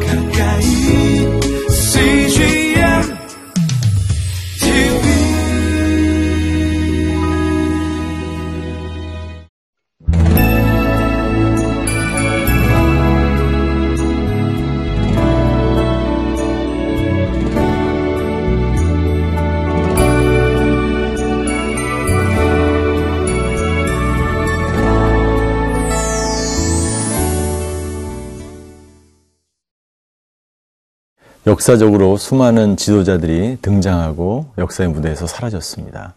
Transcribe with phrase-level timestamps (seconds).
[0.00, 0.21] 가까
[31.44, 36.14] 역사적으로 수많은 지도자들이 등장하고 역사의 무대에서 사라졌습니다.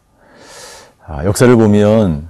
[1.04, 2.28] 아, 역사를 보면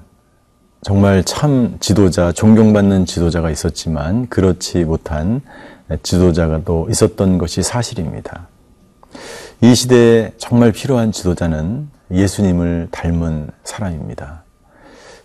[0.81, 5.41] 정말 참 지도자, 존경받는 지도자가 있었지만 그렇지 못한
[6.03, 8.47] 지도자가 또 있었던 것이 사실입니다.
[9.59, 14.43] 이 시대에 정말 필요한 지도자는 예수님을 닮은 사람입니다.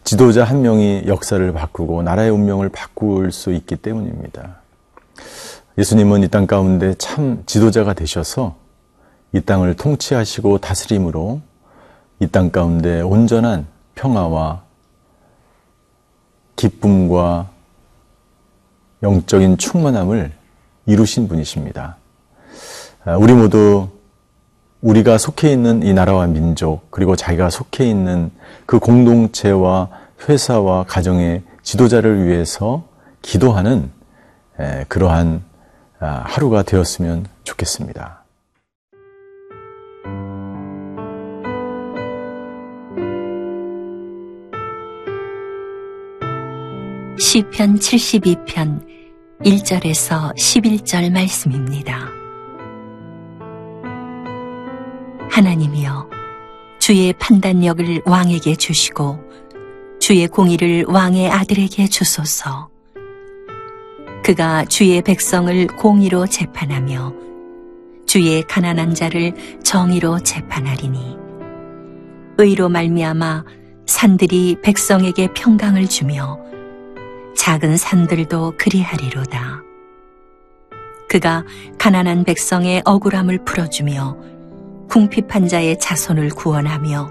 [0.02, 4.56] 지도자 한 명이 역사를 바꾸고 나라의 운명을 바꿀 수 있기 때문입니다.
[5.80, 8.54] 예수님은 이 땅 가운데 참 지도자가 되셔서
[9.32, 11.40] 이 땅을 통치하시고 다스림으로
[12.20, 14.60] 이 땅 가운데 온전한 평화와
[16.56, 17.48] 기쁨과
[19.02, 20.32] 영적인 충만함을
[20.84, 21.96] 이루신 분이십니다.
[23.06, 23.88] 아, 우리 모두
[24.82, 28.30] 우리가 속해 있는 이 나라와 민족, 그리고 자기가 속해 있는
[28.66, 29.88] 그 공동체와
[30.28, 32.84] 회사와 가정의 지도자를 위해서
[33.22, 33.90] 기도하는
[34.88, 35.49] 그러한 아,
[36.00, 38.24] 하루가 되었으면 좋겠습니다.
[47.18, 48.86] 시편 72편
[49.44, 52.08] 1절에서 11절 말씀입니다.
[55.30, 56.08] 하나님이여
[56.78, 59.18] 주의 판단력을 왕에게 주시고
[60.00, 62.69] 주의 공의를 왕의 아들에게 주소서.
[64.24, 67.14] 그가 주의 백성을 공의로 재판하며
[68.06, 69.32] 주의 가난한 자를
[69.62, 71.16] 정의로 재판하리니
[72.38, 73.44] 의로 말미암아
[73.86, 76.38] 산들이 백성에게 평강을 주며
[77.36, 79.62] 작은 산들도 그리하리로다.
[81.08, 81.44] 그가
[81.78, 84.16] 가난한 백성의 억울함을 풀어주며
[84.90, 87.10] 궁핍한 자의 자손을 구원하며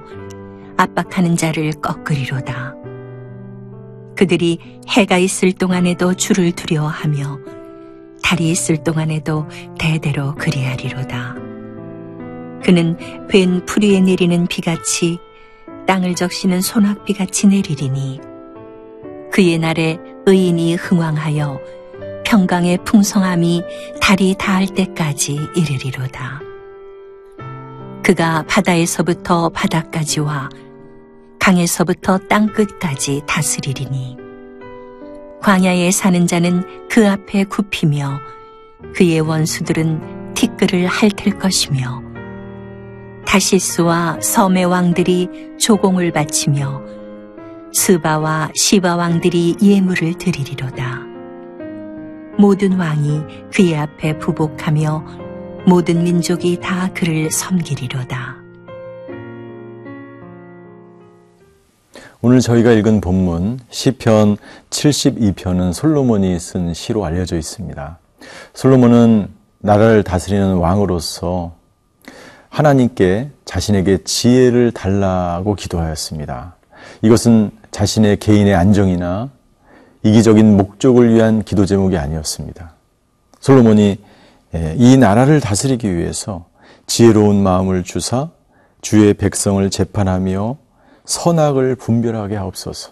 [0.78, 2.79] 압박하는 자를 꺾으리로다.
[4.20, 4.60] 그들이
[4.90, 7.40] 해가 있을 동안에도 주를 두려워하며
[8.22, 9.48] 달이 있을 동안에도
[9.80, 11.36] 대대로 그리하리로다.
[12.62, 12.98] 그는
[13.34, 15.20] 웬풀 위에 내리는 비같이
[15.88, 18.20] 땅을 적시는 소낙비같이 내리리니
[19.32, 21.58] 그의 날에 의인이 흥왕하여
[22.26, 23.64] 평강의 풍성함이
[24.02, 26.42] 달이 닿을 때까지 이르리로다.
[28.04, 30.50] 그가 바다에서부터 바다까지와
[31.50, 34.18] 강에서부터 땅 끝까지 다스리리니
[35.42, 38.20] 광야에 사는 자는 그 앞에 굽히며
[38.94, 42.04] 그의 원수들은 티끌을 핥을 것이며
[43.26, 45.28] 다시스와 섬의 왕들이
[45.60, 46.84] 조공을 바치며
[47.74, 51.02] 스바와 시바 왕들이 예물을 드리리로다.
[52.38, 53.22] 모든 왕이
[53.52, 55.04] 그의 앞에 부복하며
[55.66, 58.49] 모든 민족이 다 그를 섬기리로다.
[62.22, 64.36] 오늘 저희가 읽은 본문 시편
[64.72, 67.98] 72편은 솔로몬이 쓴 시로 알려져 있습니다.
[68.54, 71.54] 솔로몬은 나라를 다스리는 왕으로서
[72.50, 76.58] 하나님께 자신에게 지혜를 달라고 기도하였습니다.
[77.04, 79.30] 이것은 자신의 개인의 안정이나
[80.04, 82.74] 이기적인 목적을 위한 기도 제목이 아니었습니다.
[83.40, 83.98] 솔로몬이
[84.76, 86.48] 이 나라를 다스리기 위해서
[86.86, 88.30] 지혜로운 마음을 주사
[88.82, 90.58] 주의 백성을 재판하며
[91.10, 92.92] 선악을 분별하게 하옵소서.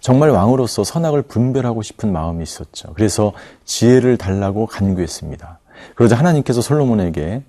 [0.00, 2.92] 정말 왕으로서 선악을 분별하고 싶은 마음이 있었죠.
[2.94, 3.32] 그래서
[3.64, 5.58] 지혜를 달라고 간구했습니다.
[5.96, 7.42] 그러자 하나님께서 솔로몬에게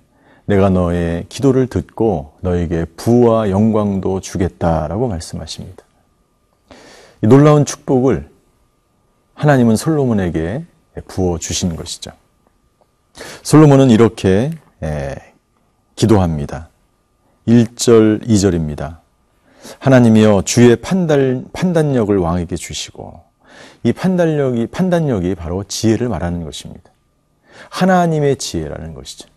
[0.46, 5.84] 내가 너의 기도를 듣고 너에게 부와 영광도 주겠다라고 말씀하십니다.
[7.22, 8.28] 이 놀라운 축복을
[9.34, 10.64] 하나님은 솔로몬에게
[11.06, 12.10] 부어 주신 것이죠.
[13.44, 14.50] 솔로몬은 이렇게
[15.94, 16.70] 기도합니다.
[17.46, 19.01] 1절, 2절입니다.
[19.78, 23.20] 하나님이여 주의 판단, 판단력을 왕에게 주시고
[23.84, 26.90] 이 판단력이, 판단력이 바로 지혜를 말하는 것입니다.
[27.70, 29.28] 하나님의 지혜라는 것이죠.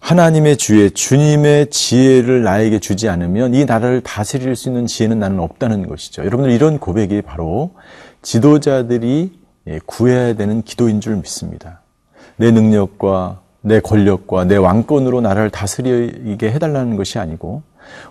[0.00, 5.86] 하나님의 주의 주님의 지혜를 나에게 주지 않으면 이 나라를 다스릴 수 있는 지혜는 나는 없다는
[5.86, 6.22] 것이죠.
[6.24, 7.74] 여러분들 이런 고백이 바로
[8.22, 11.82] 지도자들이 예, 구해야 되는 기도인 줄 믿습니다.
[12.36, 17.62] 내 능력과 내 권력과 내 왕권으로 나라를 다스리게 해달라는 것이 아니고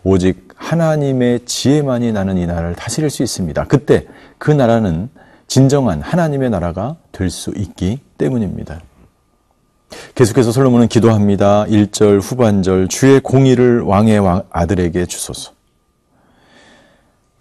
[0.04, 3.66] 오직 하나님의 지혜만이 나는 이 나라를 다스릴 수 있습니다.
[3.66, 4.06] 그때
[4.38, 5.10] 그 나라는
[5.48, 8.82] 진정한 하나님의 나라가 될 수 있기 때문입니다.
[10.16, 11.66] 계속해서 솔로몬은 기도합니다.
[11.66, 15.52] 1절 후반절 주의 공의를 왕의 왕 아들에게 주소서.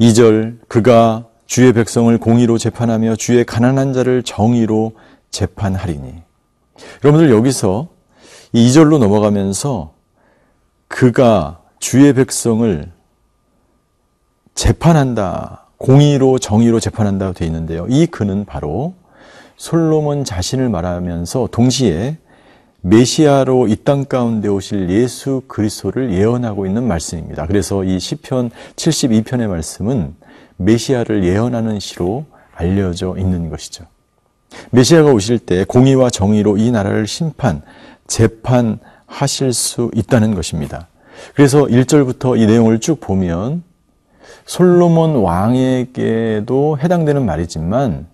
[0.00, 4.92] 2절 그가 주의 백성을 공의로 재판하며 주의 가난한 자를 정의로
[5.31, 6.14] 재판하리니.
[7.04, 7.88] 여러분들 여기서
[8.52, 9.92] 이 2절로 넘어가면서
[10.88, 12.88] 그가 주의 백성을
[14.54, 15.66] 재판한다.
[15.78, 17.86] 공의로 정의로 재판한다고 되어 있는데요.
[17.88, 18.94] 이 그는 바로
[19.56, 22.18] 솔로몬 자신을 말하면서 동시에
[22.82, 27.46] 메시아로 이 땅 가운데 오실 예수 그리스도를 예언하고 있는 말씀입니다.
[27.46, 30.14] 그래서 이 시편 72편의 말씀은
[30.58, 33.84] 메시아를 예언하는 시로 알려져 있는 것이죠.
[34.70, 37.62] 메시아가 오실 때 공의와 정의로 이 나라를 심판,
[38.06, 40.89] 재판하실 수 있다는 것입니다.
[41.34, 43.62] 그래서 1절부터 이 내용을 쭉 보면
[44.46, 48.06] 솔로몬 왕에게도 해당되는 말이지만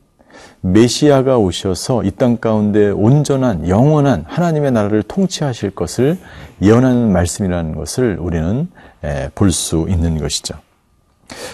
[0.61, 6.19] 메시아가 오셔서 이 땅 가운데 온전한 영원한 하나님의 나라를 통치하실 것을
[6.61, 8.69] 예언하는 말씀이라는 것을 우리는
[9.35, 10.55] 볼 수 있는 것이죠.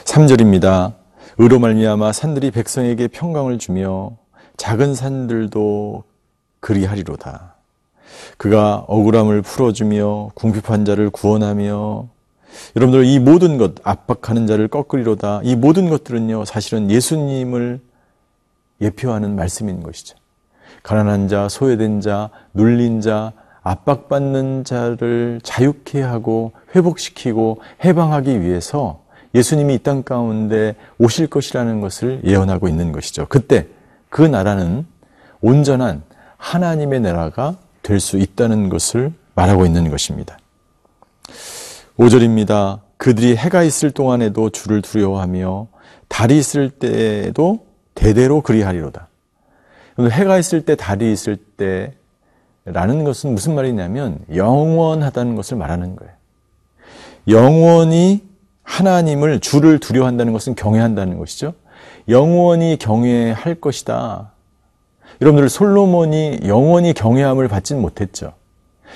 [0.05, 0.95] 3절입니다.
[1.39, 4.13] 의로 말미암아 산들이 백성에게 평강을 주며
[4.57, 6.05] 작은 산들도
[6.61, 7.52] 그리하리로다.
[8.37, 12.09] 그가 억울함을 풀어주며 궁핍한 자를 구원하며
[12.77, 15.41] 여러분들 이 모든 것 압박하는 자를 꺾으리로다.
[15.45, 17.81] 이 모든 것들은요 사실은 예수님을
[18.81, 20.17] 예표하는 말씀인 것이죠.
[20.83, 23.33] 가난한 자, 소외된 자, 눌린 자,
[23.63, 29.03] 압박받는 자를 자유케 하고 회복시키고 해방하기 위해서
[29.35, 33.27] 예수님이 이 땅 가운데 오실 것이라는 것을 예언하고 있는 것이죠.
[33.29, 33.67] 그때
[34.11, 34.85] 그 나라는
[35.41, 36.03] 온전한
[36.37, 40.39] 하나님의 나라가 될 수 있다는 것을 말하고 있는 것입니다.
[41.99, 42.81] 5절입니다.
[42.97, 45.67] 그들이 해가 있을 동안에도 주를 두려워하며
[46.09, 49.09] 달이 있을 때에도 대대로 그리하리로다.
[49.99, 51.37] 해가 있을 때, 달이 있을
[52.65, 56.13] 때라는 것은 무슨 말이냐면 영원하다는 것을 말하는 거예요.
[57.29, 58.23] 영원히
[58.63, 61.55] 하나님을 주를 두려워한다는 것은 경외한다는 것이죠.
[62.09, 64.32] 영원히 경외할 것이다.
[65.21, 68.33] 여러분들 솔로몬이 영원히 경외함을 받진 못했죠.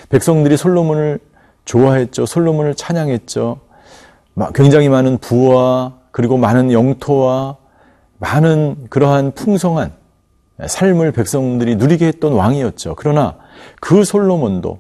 [0.09, 1.19] 백성들이 솔로몬을
[1.65, 2.27] 좋아했죠.
[2.27, 3.61] 솔로몬을 찬양했죠.
[4.55, 7.57] 굉장히 많은 부와 그리고 많은 영토와
[8.19, 9.93] 많은 그러한 풍성한
[10.65, 12.95] 삶을 백성들이 누리게 했던 왕이었죠.
[12.97, 13.37] 그러나
[13.81, 14.79] 그 솔로몬도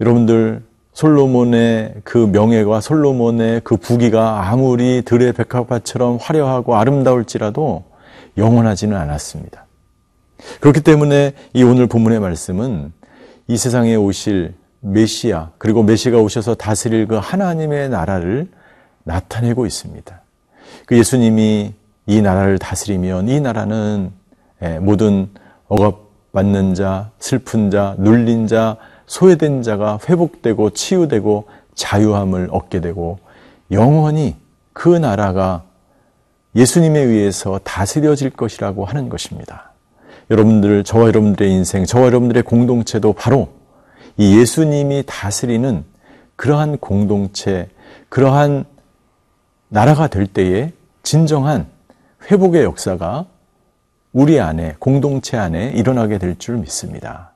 [0.00, 0.62] 여러분들
[0.92, 7.84] 솔로몬의 그 명예와 솔로몬의 그 부귀가 아무리 들의 백합화처럼 화려하고 아름다울지라도
[8.36, 9.66] 영원하지는 않았습니다.
[10.60, 12.92] 그렇기 때문에 이 오늘 본문의 말씀은
[13.48, 18.48] 이 세상에 오실 메시아 그리고 메시가 오셔서 다스릴 그 하나님의 나라를
[19.04, 20.20] 나타내고 있습니다.
[20.86, 21.74] 그 예수님이
[22.06, 24.12] 이 나라를 다스리면 이 나라는
[24.62, 25.28] 예, 모든
[25.68, 28.76] 억압받는 자, 슬픈 자, 눌린 자,
[29.06, 33.18] 소외된 자가 회복되고 치유되고 자유함을 얻게 되고
[33.70, 34.36] 영원히
[34.72, 35.64] 그 나라가
[36.54, 39.73] 예수님에 의해서 다스려질 것이라고 하는 것입니다.
[40.30, 43.48] 여러분들, 저와 여러분들의 인생, 저와 여러분들의 공동체도 바로
[44.16, 45.84] 이 예수님이 다스리는
[46.36, 47.68] 그러한 공동체,
[48.08, 48.64] 그러한
[49.68, 50.72] 나라가 될 때에
[51.02, 51.66] 진정한
[52.30, 53.26] 회복의 역사가
[54.12, 57.33] 우리 안에, 공동체 안에 일어나게 될 줄 믿습니다.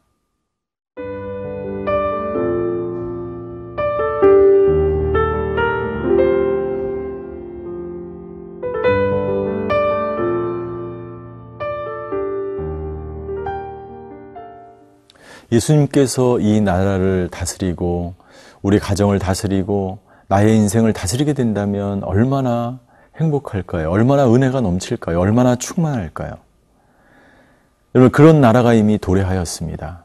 [15.51, 18.15] 예수님께서 이 나라를 다스리고
[18.63, 22.81] 우리 가정을 다스리고 나의 인생을 다스리게 된다면 얼마나
[23.17, 23.91] 행복할까요?
[23.91, 25.19] 얼마나 은혜가 넘칠까요?
[25.19, 26.33] 얼마나 충만할까요?
[27.95, 30.05] 여러분 그런 나라가 이미 도래하였습니다.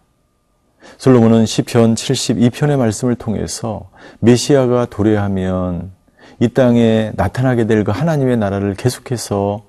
[0.98, 5.92] 솔로몬은 시편 72편의 말씀을 통해서 메시아가 도래하면
[6.40, 9.64] 이 땅에 나타나게 될 그 하나님의 나라를 계속해서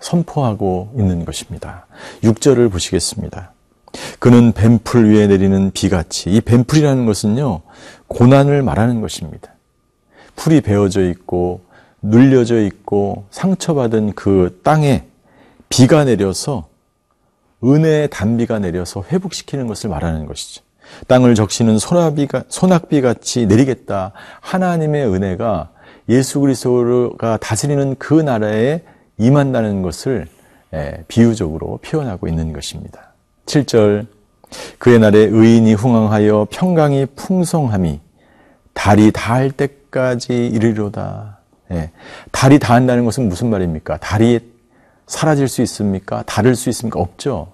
[0.00, 1.86] 선포하고 있는 것입니다.
[2.22, 3.52] 6절을 보시겠습니다.
[4.18, 7.62] 그는 뱀풀 위에 내리는 비같이 이 뱀풀이라는 것은요
[8.08, 9.52] 고난을 말하는 것입니다.
[10.36, 11.60] 풀이 베어져 있고
[12.02, 15.04] 눌려져 있고 상처받은 그 땅에
[15.68, 16.68] 비가 내려서
[17.62, 20.62] 은혜의 단비가 내려서 회복시키는 것을 말하는 것이죠.
[21.06, 24.12] 땅을 적시는 소나비가, 소낙비 같이 내리겠다.
[24.40, 25.70] 하나님의 은혜가
[26.08, 28.82] 예수 그리스도가 다스리는 그 나라에
[29.18, 30.26] 임한다는 것을
[31.06, 33.09] 비유적으로 표현하고 있는 것입니다.
[33.50, 34.06] 7절
[34.78, 38.00] 그의 날에 의인이 흥황하여 평강이 풍성함이
[38.74, 41.38] 달이 닿을 때까지 이르리로다.
[41.72, 41.90] 예.
[42.32, 43.98] 달이 닿는다는 것은 무슨 말입니까?
[43.98, 44.40] 달이
[45.06, 46.22] 사라질 수 있습니까?
[46.26, 47.00] 다를 수 있습니까?
[47.00, 47.52] 없죠.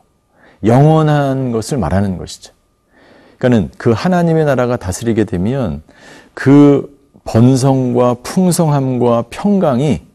[0.64, 2.52] 영원한 것을 말하는 것이죠.
[3.38, 5.82] 그러니까는 그 하나님의 나라가 다스리게 되면
[6.34, 10.05] 그 번성과 풍성함과 평강이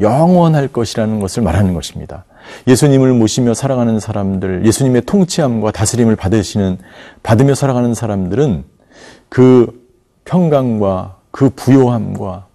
[0.00, 2.24] 영원할 것이라는 것을 말하는 것입니다.
[2.66, 6.78] 예수님을 모시며 살아가는 사람들, 예수님의 통치함과 다스림을 받으시는,
[7.22, 8.64] 받으며 살아가는 사람들은
[9.28, 9.86] 그
[10.24, 12.46] 평강과 그 부요함과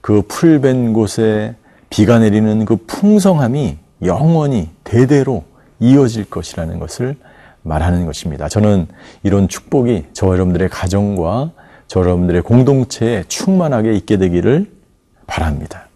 [0.00, 1.54] 그 풀벤 곳에
[1.88, 5.44] 비가 내리는 그 풍성함이 영원히 대대로
[5.80, 7.16] 이어질 것이라는 것을
[7.62, 8.48] 말하는 것입니다.
[8.48, 8.86] 저는
[9.22, 11.52] 이런 축복이 저 여러분들의 가정과
[11.88, 14.70] 저 여러분들의 공동체에 충만하게 있게 되기를
[15.26, 15.89] 바랍니다.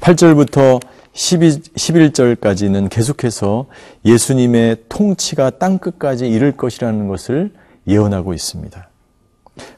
[0.00, 0.80] 8절부터
[1.12, 3.66] 12, 11절까지는 계속해서
[4.04, 7.52] 예수님의 통치가 땅끝까지 이를 것이라는 것을
[7.88, 8.88] 예언하고 있습니다.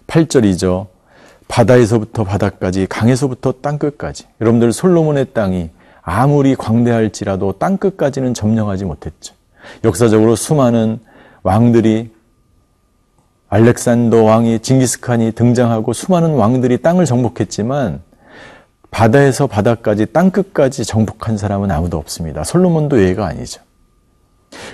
[0.09, 0.87] 8절이죠.
[1.47, 4.25] 바다에서부터 바다까지, 강에서부터 땅끝까지.
[4.41, 5.71] 여러분들 솔로몬의 땅이
[6.03, 9.35] 아무리 광대할지라도 땅끝까지는 점령하지 못했죠.
[9.85, 10.99] 역사적으로 수많은
[11.43, 12.11] 왕들이
[13.49, 18.03] 알렉산더 왕이 징기스칸이 등장하고 수많은 왕들이 땅을 정복했지만
[18.99, 22.43] 바다에서 바다까지 땅끝까지 정복한 사람은 아무도 없습니다.
[22.43, 23.63] 솔로몬도 예가 아니죠.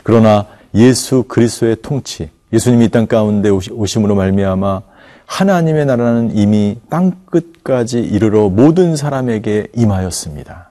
[0.02, 4.80] 그러나 예수 그리스도의 통치, 예수님이 땅 가운데 오심으로 말미암아
[5.26, 10.70] 하나님의 나라는 이미 땅끝까지 이르러 모든 사람에게 임하였습니다.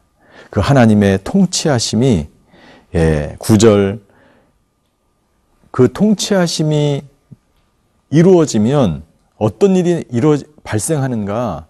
[0.50, 2.28] 그 하나님의 통치하심이
[2.96, 4.00] 예, 9절
[5.70, 7.04] 그 통치하심이
[8.10, 9.04] 이루어지면
[9.38, 11.68] 어떤 일이 이루어 발생하는가?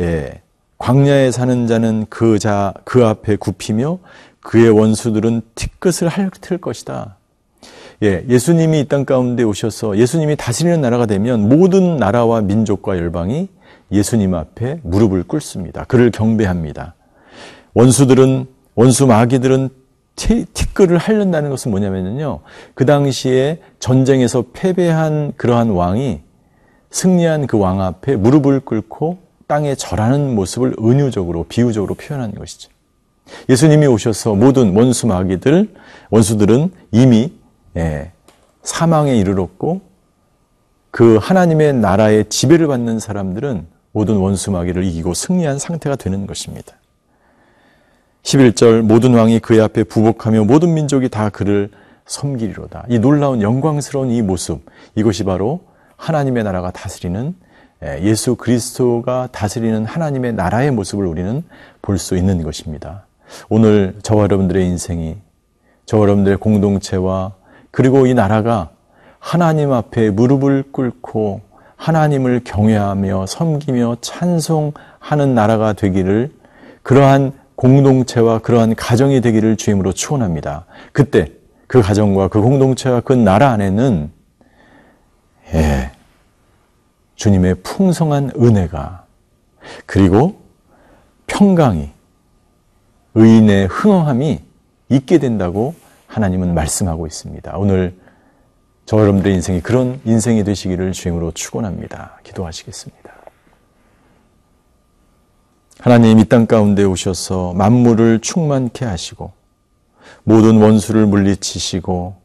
[0.00, 0.41] 예.
[0.82, 4.00] 광야에 사는 자는 그 자, 그 앞에 굽히며
[4.40, 7.18] 그의 원수들은 티끝을 핥을 것이다.
[8.02, 13.48] 예, 예수님이 이 땅 가운데 오셔서 예수님이 다스리는 나라가 되면 모든 나라와 민족과 열방이
[13.92, 15.84] 예수님 앞에 무릎을 꿇습니다.
[15.84, 16.96] 그를 경배합니다.
[17.74, 19.68] 원수들은, 원수 마귀들은
[20.16, 22.40] 티, 티끌을 핥는다는 것은 뭐냐면요.
[22.74, 26.22] 그 당시에 전쟁에서 패배한 그러한 왕이
[26.90, 29.21] 승리한 그 왕 앞에 무릎을 꿇고
[29.52, 32.70] 땅에 절하는 모습을 은유적으로 비유적으로 표현하는 것이죠.
[33.50, 35.74] 예수님이 오셔서 모든 원수 마귀들
[36.08, 37.34] 원수들은 이미
[37.76, 38.12] 예,
[38.62, 39.82] 사망에 이르렀고
[40.90, 46.72] 그 하나님의 나라의 지배를 받는 사람들은 모든 원수 마귀를 이기고 승리한 상태가 되는 것입니다.
[48.22, 51.68] 11절 모든 왕이 그의 앞에 부복하며 모든 민족이 다 그를
[52.06, 52.86] 섬기리로다.
[52.88, 55.60] 이 놀라운 영광스러운 이 모습 이것이 바로
[55.96, 57.34] 하나님의 나라가 다스리는
[57.84, 61.42] 예, 예수 그리스도가 다스리는 하나님의 나라의 모습을 우리는
[61.80, 63.06] 볼 수 있는 것입니다.
[63.48, 65.16] 오늘 저와 여러분들의 인생이
[65.86, 67.32] 저와 여러분들의 공동체와
[67.70, 68.70] 그리고 이 나라가
[69.18, 71.40] 하나님 앞에 무릎을 꿇고
[71.76, 76.30] 하나님을 경외하며 섬기며 찬송하는 나라가 되기를
[76.82, 80.66] 그러한 공동체와 그러한 가정이 되기를 주임으로 축원합니다.
[80.92, 81.32] 그때
[81.66, 84.10] 그 가정과 그 공동체와 그 나라 안에는
[85.54, 85.90] 예,
[87.22, 89.04] 주님의 풍성한 은혜가
[89.86, 90.40] 그리고
[91.28, 91.88] 평강이
[93.14, 94.40] 의인의 흥황함이
[94.88, 95.76] 있게 된다고
[96.08, 97.56] 하나님은 말씀하고 있습니다.
[97.58, 97.96] 오늘
[98.86, 102.18] 저 여러분들의 인생이 그런 인생이 되시기를 주임으로 축원합니다.
[102.24, 103.12] 기도하시겠습니다.
[105.78, 109.30] 하나님 이 땅 가운데 오셔서 만물을 충만케 하시고
[110.24, 112.16] 모든 원수를 물리치시고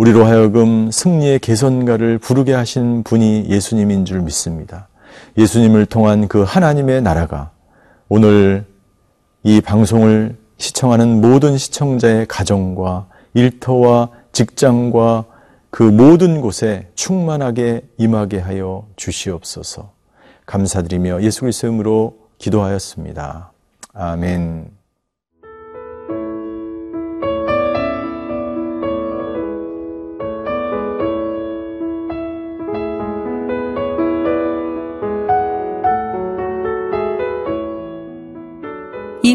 [0.00, 4.88] 우리로 하여금 승리의 개선가를 부르게 하신 분이 예수님인 줄 믿습니다.
[5.36, 7.50] 예수님을 통한 그 하나님의 나라가
[8.08, 8.64] 오늘
[9.42, 15.26] 이 방송을 시청하는 모든 시청자의 가정과 일터와 직장과
[15.68, 19.92] 그 모든 곳에 충만하게 임하게 하여 주시옵소서.
[20.46, 23.52] 감사드리며 예수 그리스도의 이름으로 기도하였습니다.
[23.92, 24.79] 아멘.